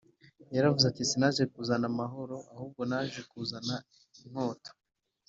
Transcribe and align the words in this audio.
yaravuze 0.55 0.85
ati, 0.87 1.03
“sinaje 1.09 1.43
kuzana 1.53 1.85
amahoro, 1.91 2.35
ahubwo 2.53 2.81
naje 2.89 3.21
kuzana 3.31 3.75
inkota 4.25 4.71